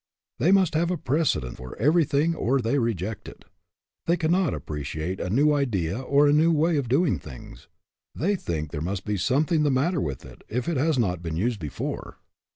[0.39, 3.45] They must have a precedent for everything or they reject it.
[4.07, 7.67] They cannot appreciate a new idea or a new way of doing things.
[8.15, 11.37] They think there must be something the matter with it if it has not been
[11.37, 12.17] used before.